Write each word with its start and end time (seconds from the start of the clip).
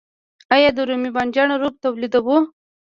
آیا 0.55 0.69
د 0.75 0.79
رومي 0.87 1.11
بانجان 1.15 1.49
رب 1.61 1.73
تولیدوو؟ 1.83 2.37